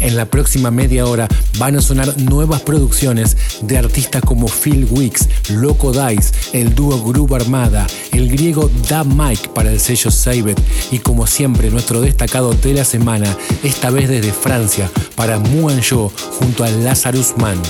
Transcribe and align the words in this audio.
En 0.00 0.16
la 0.16 0.26
próxima 0.26 0.70
media 0.70 1.06
hora 1.06 1.28
van 1.58 1.76
a 1.76 1.80
sonar 1.80 2.18
nuevas 2.18 2.60
producciones 2.62 3.36
de 3.62 3.78
artistas 3.78 4.22
como 4.22 4.46
Phil 4.48 4.86
Wicks, 4.90 5.28
Loco 5.50 5.92
Dice, 5.92 6.32
el 6.52 6.74
dúo 6.74 7.02
Groove 7.02 7.36
Armada, 7.36 7.86
el 8.12 8.28
griego 8.28 8.70
Da 8.88 9.04
Mike 9.04 9.50
para 9.54 9.70
el 9.70 9.80
sello 9.80 10.10
Sabet 10.10 10.60
y 10.90 10.98
como 10.98 11.26
siempre 11.26 11.70
nuestro 11.70 12.00
destacado 12.00 12.52
de 12.52 12.74
la 12.74 12.84
semana, 12.84 13.36
esta 13.62 13.90
vez 13.90 14.08
desde 14.08 14.32
Francia, 14.32 14.90
para 15.14 15.38
Muan 15.38 15.80
Yo 15.80 16.12
junto 16.38 16.64
a 16.64 16.70
Lazarus 16.70 17.34
Man. 17.38 17.60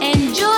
Enjoy 0.00 0.51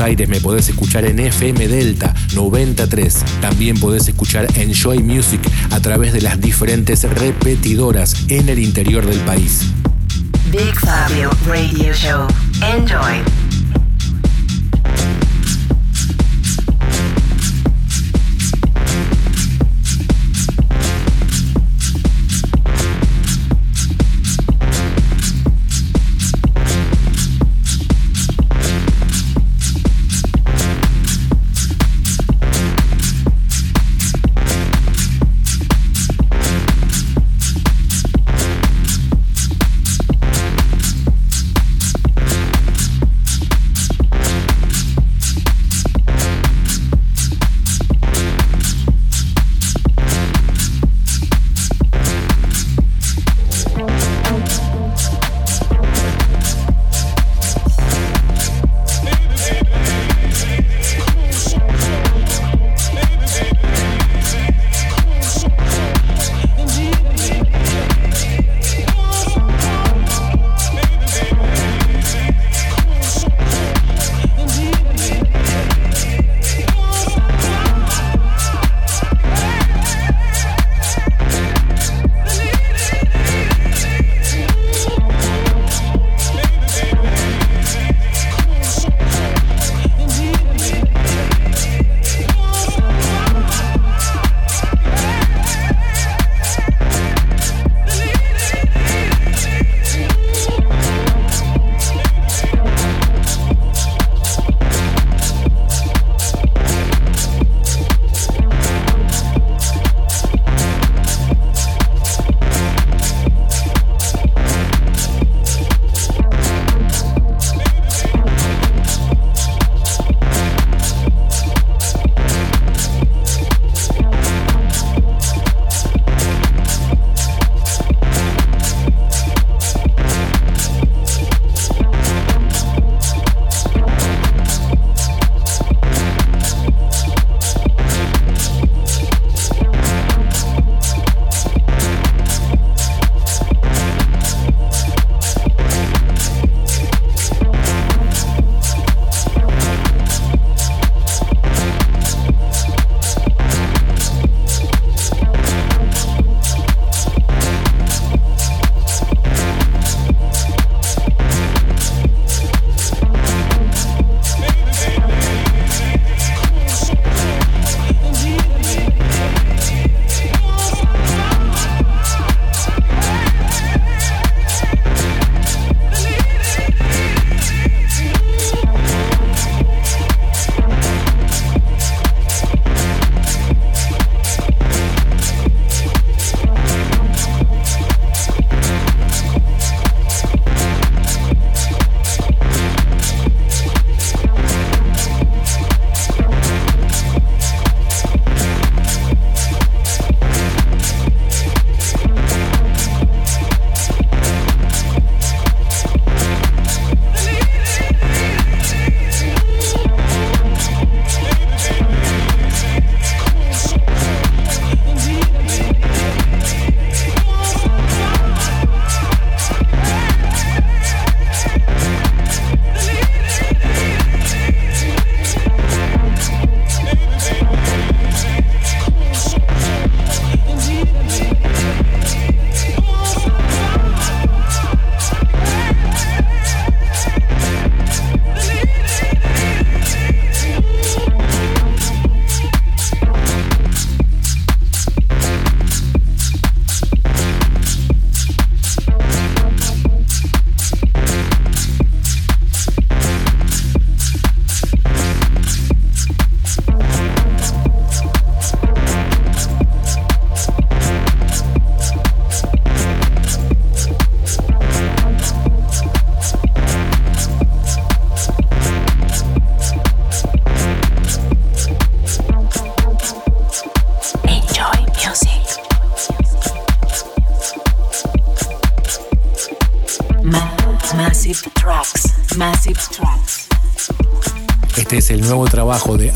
Aires 0.00 0.28
me 0.28 0.40
podés 0.40 0.68
escuchar 0.68 1.04
en 1.04 1.18
FM 1.18 1.68
Delta 1.68 2.14
93. 2.34 3.24
También 3.40 3.78
podés 3.78 4.08
escuchar 4.08 4.46
Enjoy 4.56 4.98
Music 4.98 5.40
a 5.70 5.80
través 5.80 6.12
de 6.12 6.20
las 6.20 6.40
diferentes 6.40 7.02
repetidoras 7.02 8.14
en 8.28 8.48
el 8.48 8.58
interior 8.58 9.06
del 9.06 9.20
país. 9.20 9.62
Big 10.50 10.74
Fabio 10.80 11.30
Radio 11.46 11.92
Show. 11.92 12.26
Enjoy. 12.62 13.37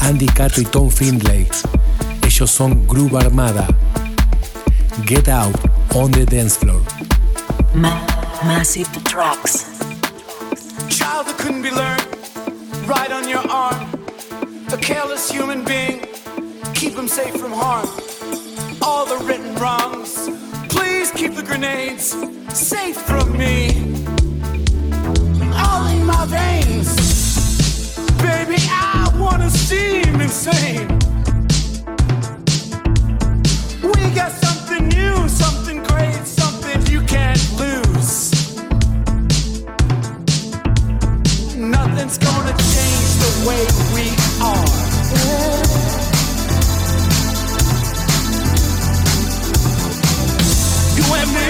Andy 0.03 0.27
Cato 0.27 0.61
y 0.61 0.65
Tom 0.65 0.91
Findlay. 0.91 1.47
Ellos 2.23 2.51
son 2.51 2.87
Groove 2.87 3.15
Armada. 3.17 3.67
Get 5.07 5.29
Out 5.29 5.55
on 5.95 6.11
the 6.11 6.25
Dance 6.27 6.57
Floor. 6.57 6.83
Ma 7.75 8.05
massive 8.45 8.89
tracks. 9.05 9.79
Child 10.89 11.27
that 11.27 11.37
couldn't 11.39 11.63
be 11.63 11.71
learned, 11.71 12.07
right 12.89 13.13
on 13.13 13.29
your 13.29 13.47
arm. 13.49 13.89
A 14.73 14.77
careless 14.77 15.31
human 15.31 15.65
being, 15.65 16.01
keep 16.75 16.95
him 16.95 17.07
safe 17.07 17.37
from 17.37 17.53
harm. 17.53 17.89
All 18.83 19.07
the 19.07 19.25
written 19.25 19.55
wrongs, 19.57 20.29
please 20.69 21.13
keep 21.13 21.35
the 21.35 21.43
grenades 21.43 22.17
safe 22.53 22.97
from 22.97 23.37
me. 23.39 23.71
All 25.55 25.87
in 25.87 26.05
my 26.05 26.27
veins 26.27 27.02
gonna 29.51 30.21
insane. 30.21 30.89
We 33.83 34.11
got 34.15 34.31
something 34.31 34.89
new, 34.89 35.29
something 35.29 35.83
great, 35.83 36.25
something 36.27 36.87
you 36.87 37.01
can't 37.03 37.41
lose. 37.59 38.31
Nothing's 41.57 42.19
gonna 42.19 42.55
change 42.75 43.11
the 43.25 43.33
way 43.49 43.67
we 43.95 44.15
are. 44.41 44.67
You 50.97 51.05
and 51.15 51.31
me. 51.35 51.47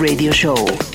Radio 0.00 0.32
Show. 0.32 0.89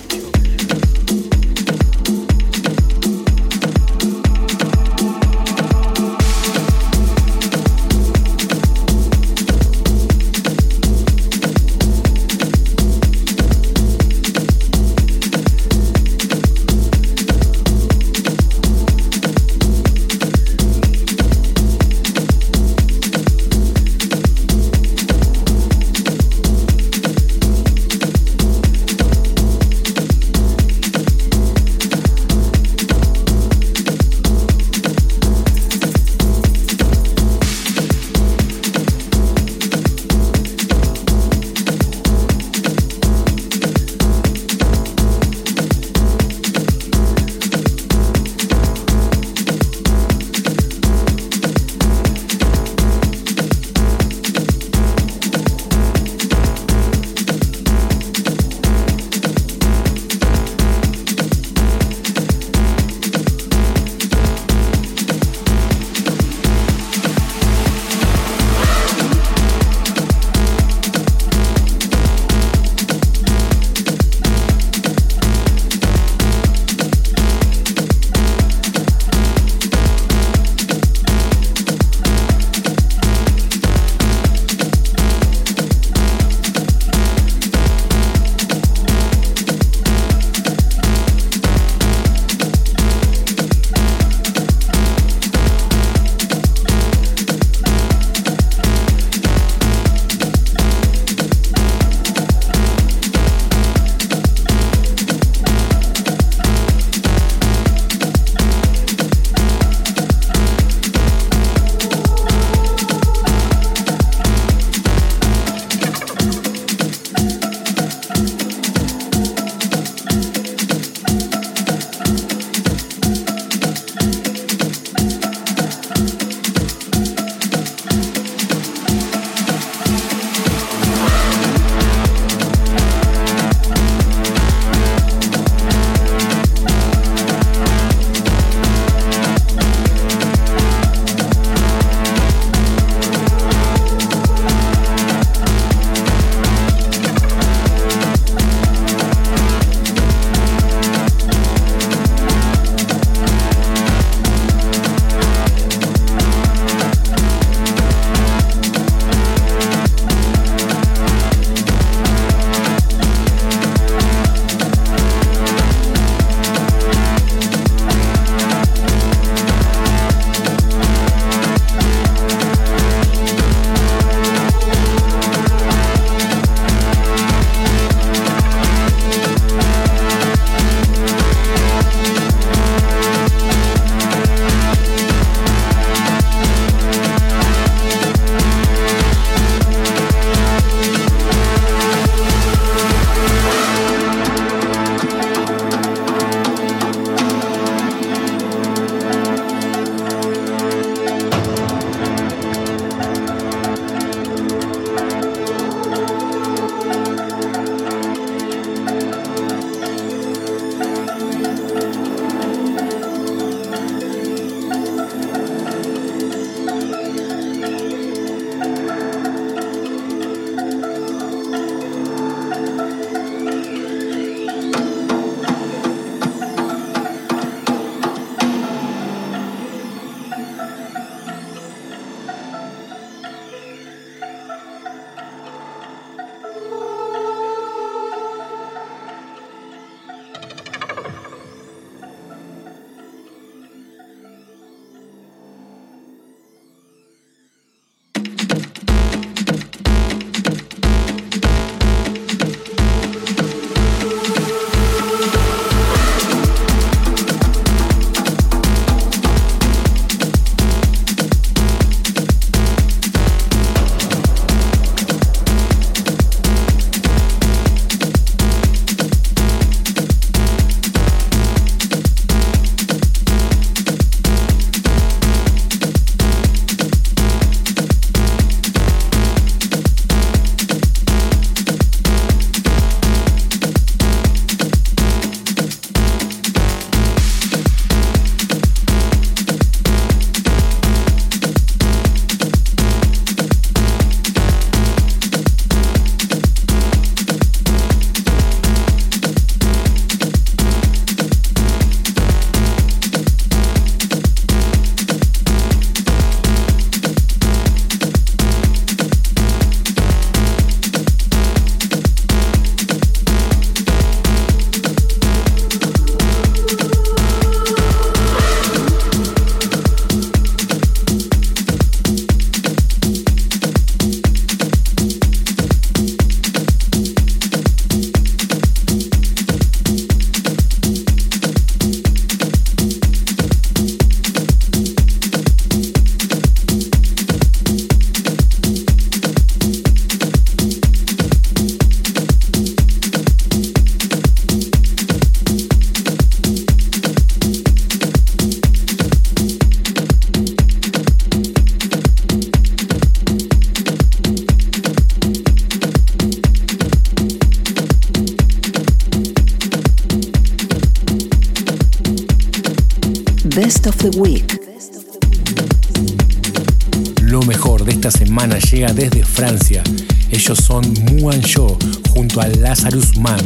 junto 372.36 372.42
a 372.42 372.48
Lazarus 372.60 373.18
Man. 373.18 373.40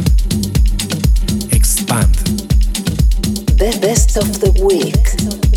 Expand. 1.52 2.14
The 3.58 3.78
best 3.80 4.16
of 4.16 4.40
the 4.40 4.50
week. 4.62 5.49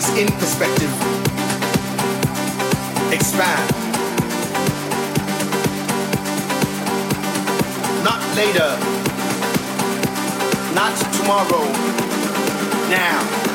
things 0.00 0.18
in 0.18 0.28
perspective. 0.38 0.90
Expand. 3.12 3.70
Not 8.04 8.20
later. 8.36 8.76
Not 10.74 10.96
tomorrow. 11.14 11.64
Now. 12.90 13.45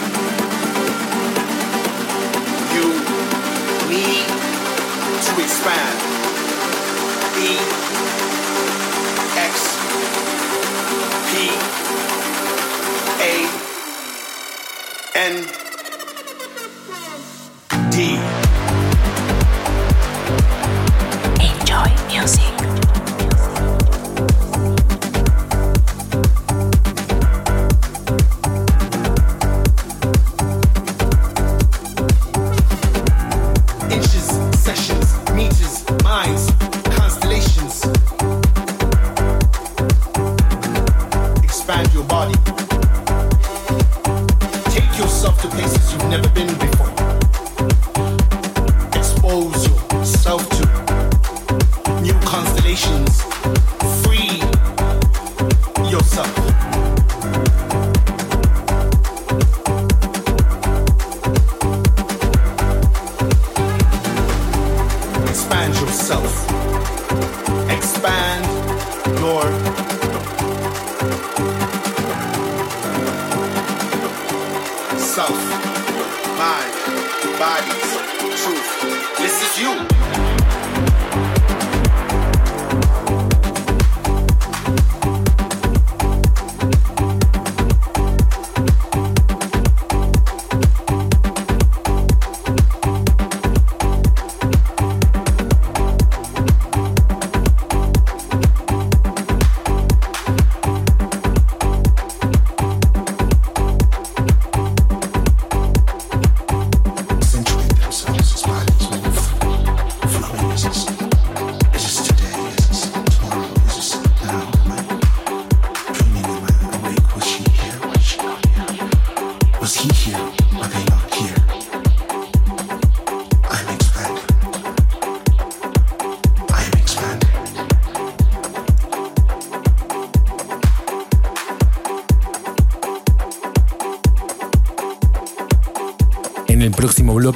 door. 69.32 69.71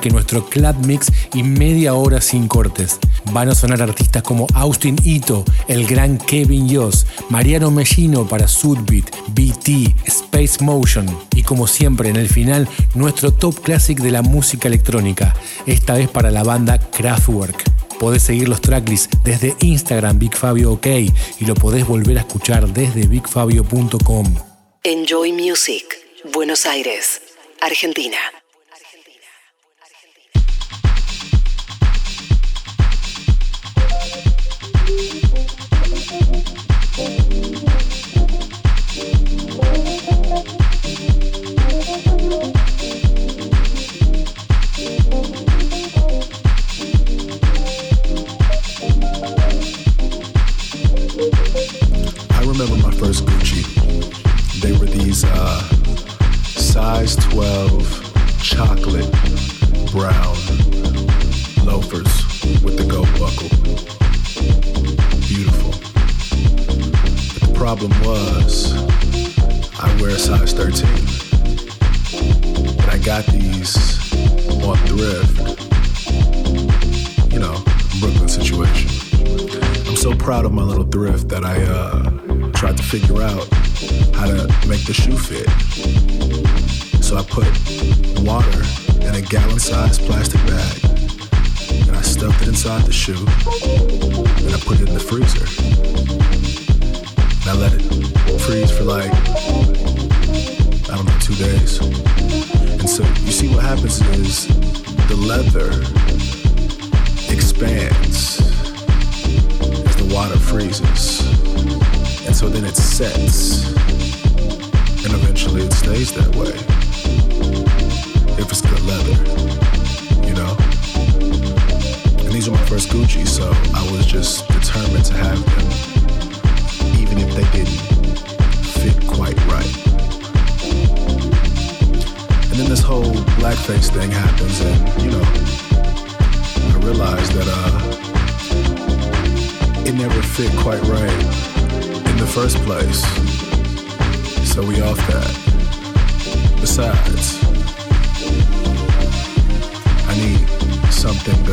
nuestro 0.10 0.46
club 0.46 0.76
mix 0.86 1.12
y 1.34 1.44
media 1.44 1.94
hora 1.94 2.22
sin 2.22 2.48
cortes. 2.48 3.00
Van 3.32 3.50
a 3.50 3.56
sonar 3.56 3.82
artistas 3.82 4.24
como 4.24 4.48
Austin 4.54 4.96
Ito, 5.04 5.44
el 5.68 5.88
gran 5.88 6.18
Kevin 6.18 6.68
Yoss, 6.68 7.06
Mariano 7.30 7.72
Mellino 7.72 8.28
para 8.28 8.48
Sudbeat, 8.48 9.06
BT, 9.30 9.96
Space 10.06 10.63
Motion 10.63 11.06
y 11.36 11.44
como 11.44 11.68
siempre 11.68 12.10
en 12.10 12.15
el 12.15 12.30
final 12.30 12.68
nuestro 12.94 13.34
top 13.34 13.60
classic 13.62 14.00
de 14.00 14.12
la 14.12 14.22
música 14.22 14.68
electrónica, 14.68 15.36
esta 15.65 15.94
vez 15.96 16.10
para 16.10 16.32
la 16.32 16.44
banda 16.44 16.80
Kraftwerk. 16.80 17.63
Podés 18.00 18.24
seguir 18.24 18.50
los 18.50 18.62
tracklists 18.62 19.18
desde 19.24 19.56
Instagram 19.62 20.20
Big 20.20 20.36
Fabio 20.36 20.74
OK 20.74 20.88
y 20.88 21.46
lo 21.46 21.56
podés 21.56 21.88
volver 21.88 22.18
a 22.18 22.22
escuchar 22.22 22.68
desde 22.68 23.08
bigfabio.com. 23.08 24.36
Enjoy 24.84 25.32
Music, 25.32 25.86
Buenos 26.32 26.65
Aires, 26.65 27.22
Argentina. 27.62 28.35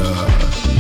uh, 0.05 0.72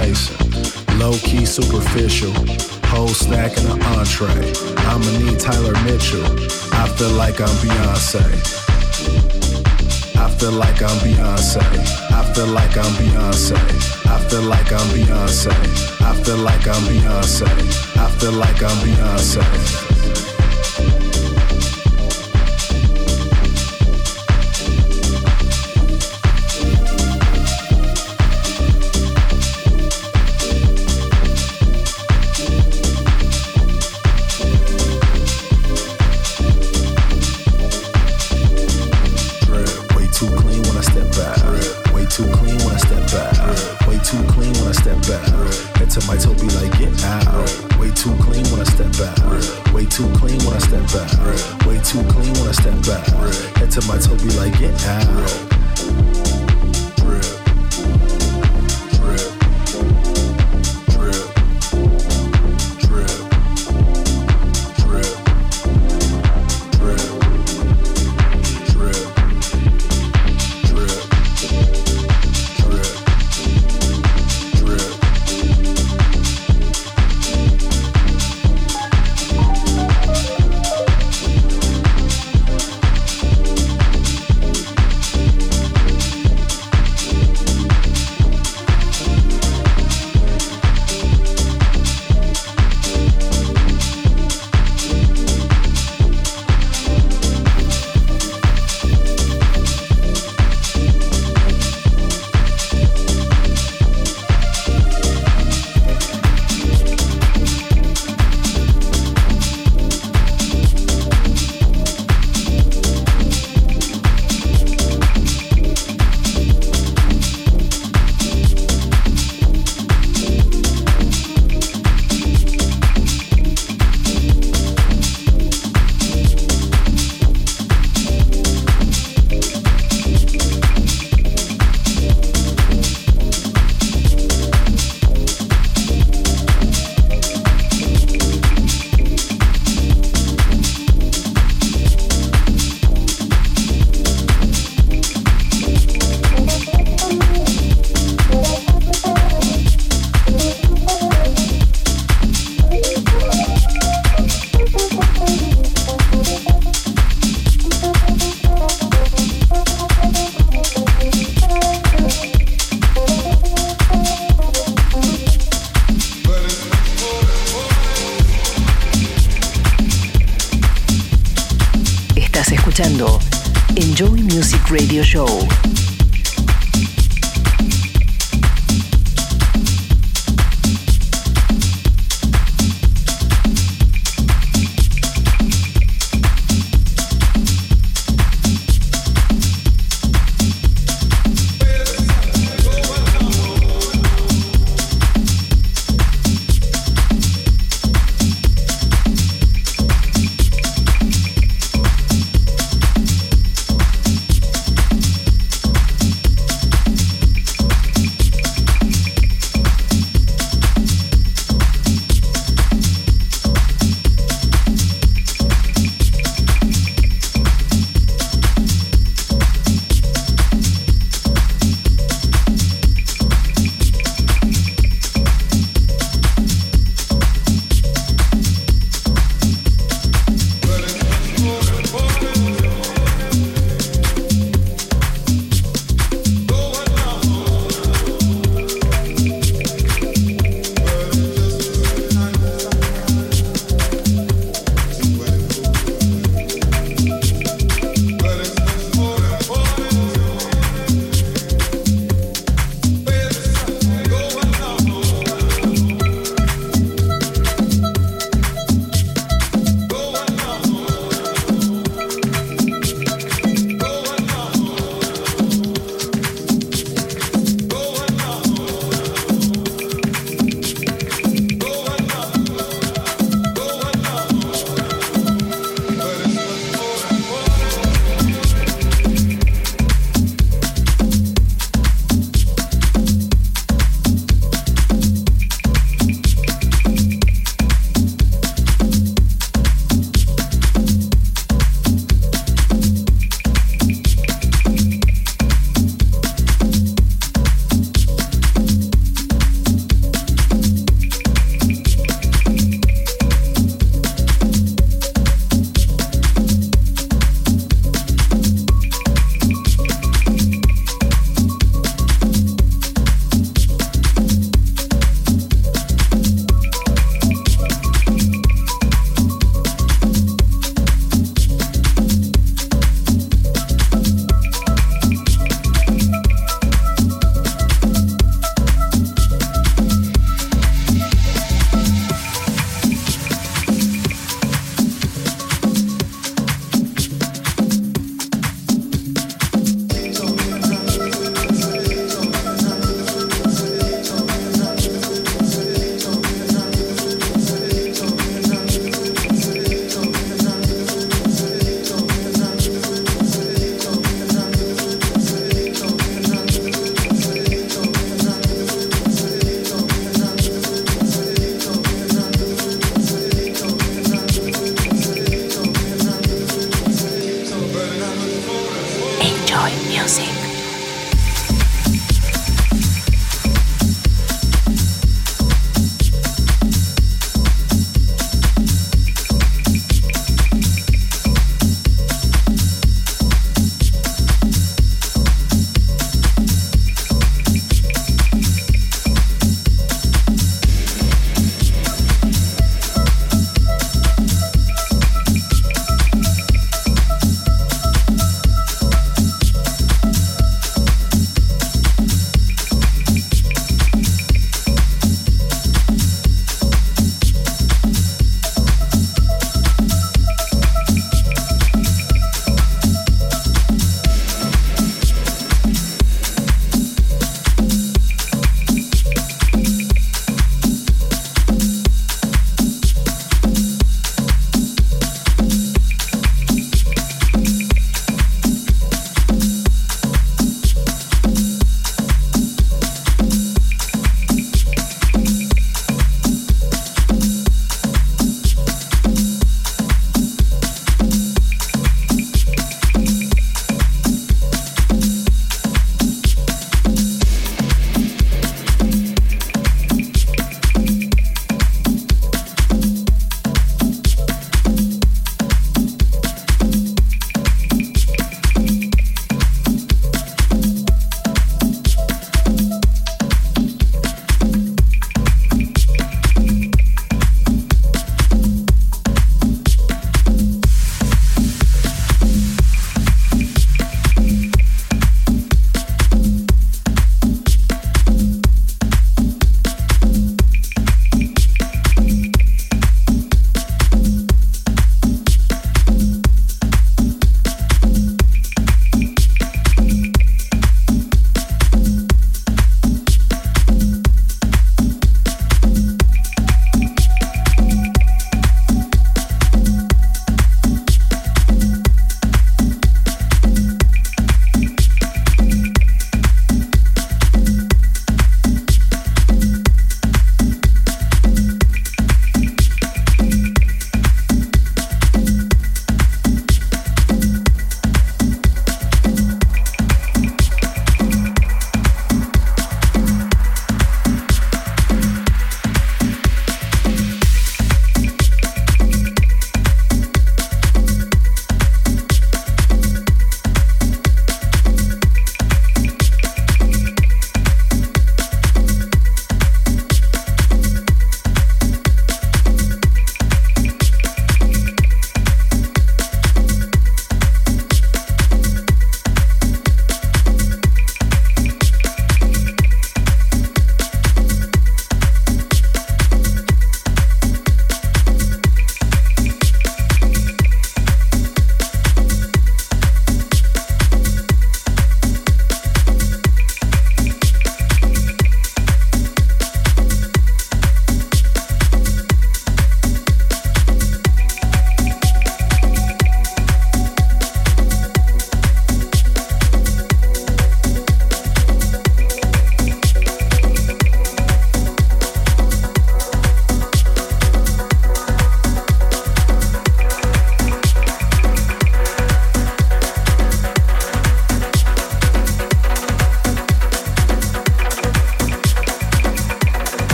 Low 0.00 1.12
key 1.18 1.44
superficial, 1.44 2.32
whole 2.86 3.08
snack 3.08 3.54
and 3.58 3.68
an 3.68 3.82
entree. 3.82 4.50
I'ma 4.88 5.18
need 5.18 5.38
Tyler 5.38 5.74
Mitchell. 5.84 6.24
I 6.72 6.88
feel 6.96 7.10
like 7.10 7.38
I'm 7.38 7.54
Beyonce. 7.60 8.24
I 10.16 10.30
feel 10.38 10.52
like 10.52 10.80
I'm 10.82 10.96
Beyonce. 11.04 11.60
I 12.12 12.32
feel 12.32 12.46
like 12.46 12.78
I'm 12.78 12.92
Beyonce. 12.94 13.58
I 14.06 14.18
feel 14.30 14.42
like 14.42 14.72
I'm 14.72 14.88
Beyonce. 14.88 15.52
I 16.00 16.14
feel 16.22 16.38
like 16.38 16.66
I'm 16.66 16.82
Beyonce. 16.84 17.46
I 17.98 18.10
feel 18.18 18.32
like 18.32 18.62
I'm 18.62 18.76
Beyonce. 18.78 19.89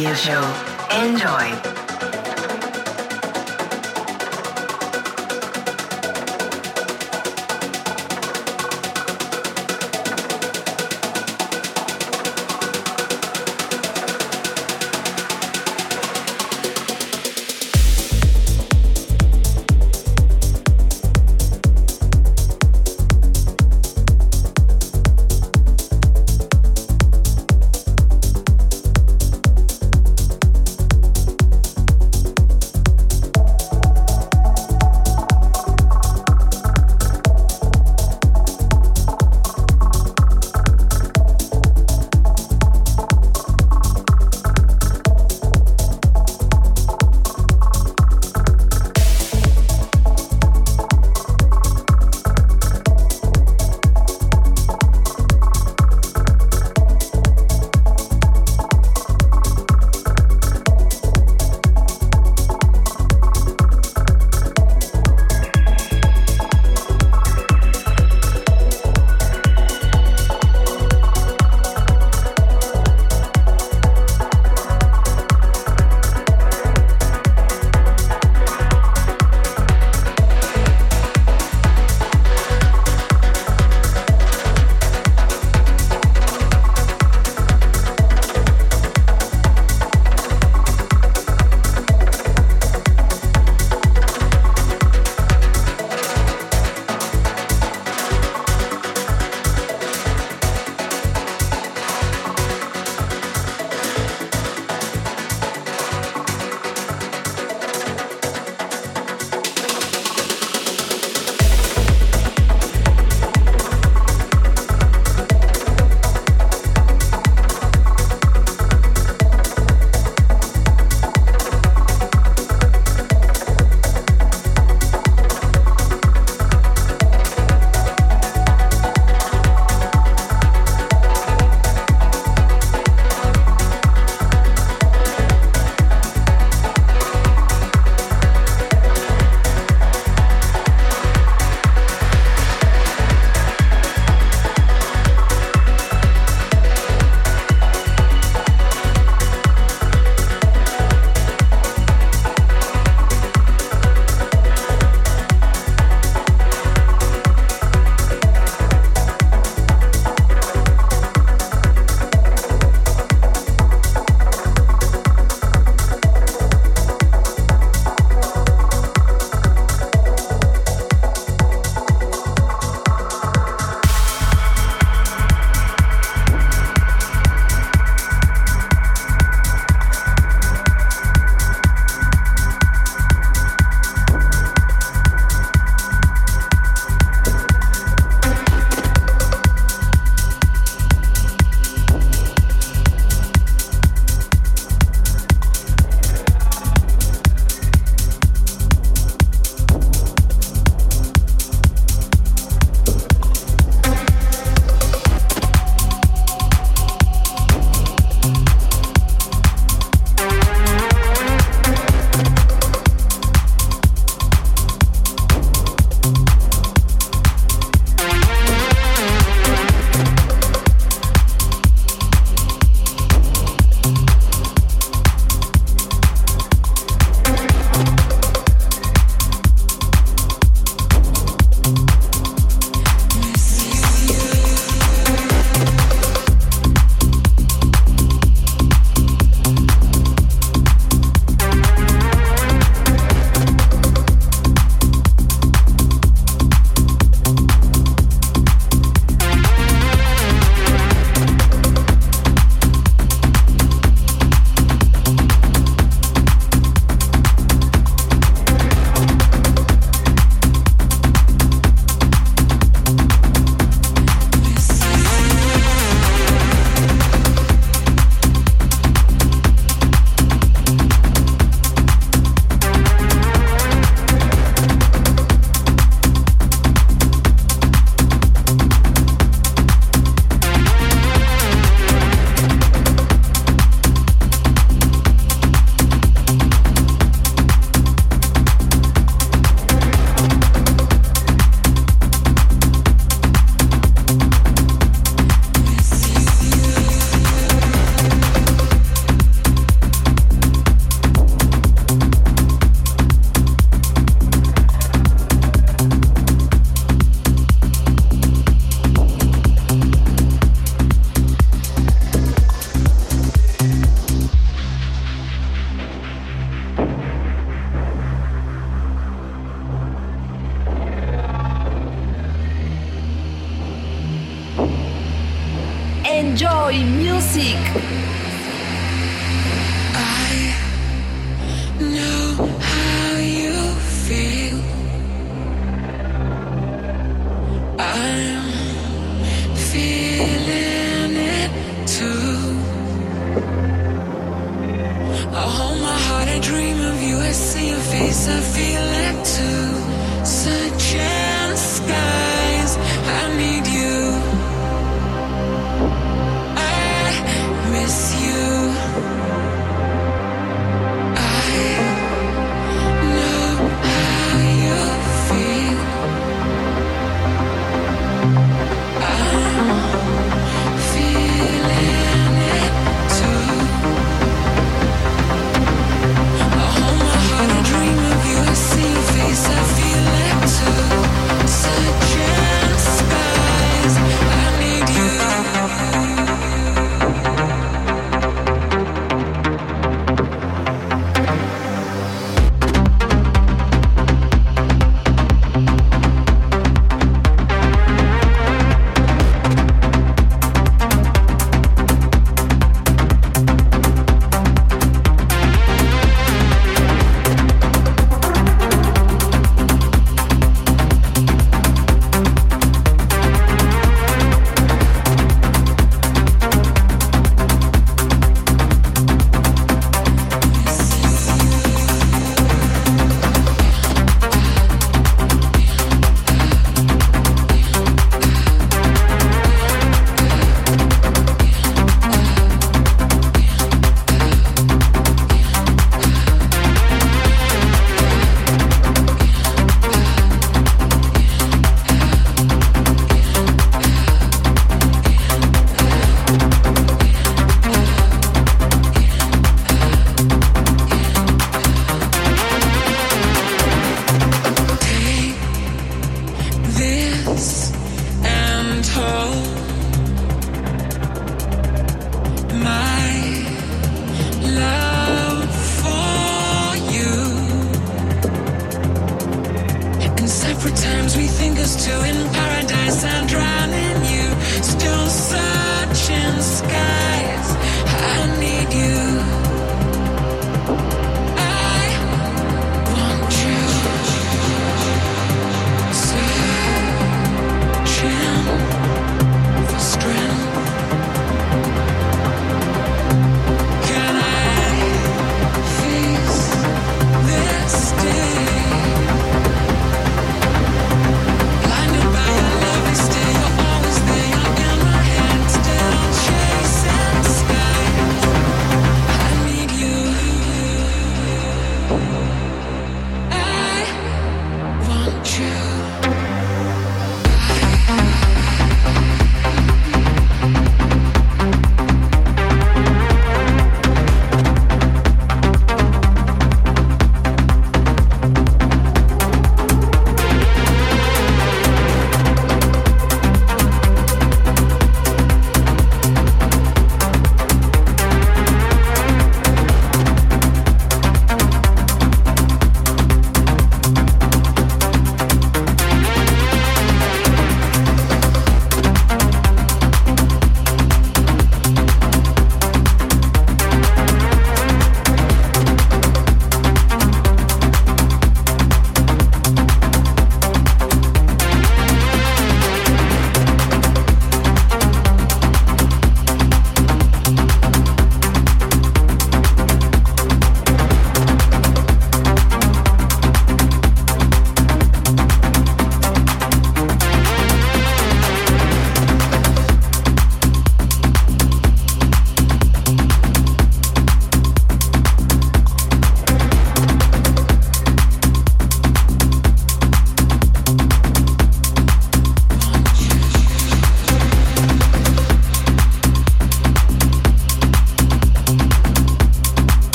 Radio 0.00 0.14
Show. 0.14 0.40
Enjoy. 0.92 1.69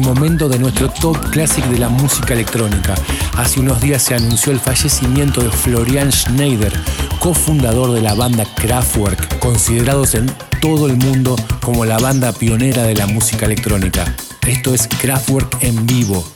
momento 0.00 0.48
de 0.48 0.58
nuestro 0.58 0.88
top 0.88 1.18
classic 1.30 1.64
de 1.66 1.78
la 1.78 1.88
música 1.88 2.34
electrónica. 2.34 2.94
Hace 3.36 3.60
unos 3.60 3.80
días 3.80 4.02
se 4.02 4.14
anunció 4.14 4.52
el 4.52 4.60
fallecimiento 4.60 5.42
de 5.42 5.50
Florian 5.50 6.10
Schneider, 6.10 6.72
cofundador 7.18 7.92
de 7.92 8.02
la 8.02 8.14
banda 8.14 8.44
Kraftwerk, 8.56 9.38
considerados 9.38 10.14
en 10.14 10.30
todo 10.60 10.86
el 10.86 10.96
mundo 10.96 11.36
como 11.62 11.84
la 11.84 11.98
banda 11.98 12.32
pionera 12.32 12.82
de 12.82 12.94
la 12.94 13.06
música 13.06 13.46
electrónica. 13.46 14.14
Esto 14.46 14.74
es 14.74 14.88
Kraftwerk 14.88 15.58
en 15.60 15.86
vivo, 15.86 16.26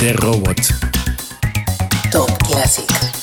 de 0.00 0.12
Robots. 0.12 0.74
Top 2.10 2.30
Classic. 2.46 3.19